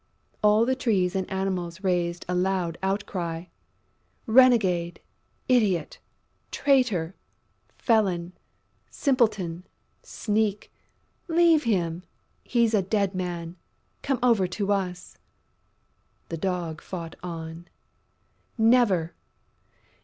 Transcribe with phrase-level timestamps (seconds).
[0.41, 3.45] All the Trees and Animals raised a loud outcry:
[4.25, 4.99] "Renegade!...
[5.47, 5.99] Idiot!...
[6.49, 7.13] Traitor!...
[7.77, 8.33] Felon!...
[8.89, 9.63] Simpleton!...
[10.01, 10.73] Sneak!...
[11.27, 12.01] Leave him!...
[12.43, 13.57] He's a dead man!...
[14.01, 15.19] Come over to us!..."
[16.29, 17.67] The Dog fought on:
[18.57, 19.13] "Never!